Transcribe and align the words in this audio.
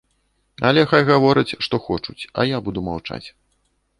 Але 0.67 0.81
хай 0.93 1.03
гавораць, 1.09 1.57
што 1.67 1.75
хочуць, 1.89 2.25
а 2.39 2.47
я 2.55 2.65
буду 2.69 2.79
маўчаць. 2.87 3.23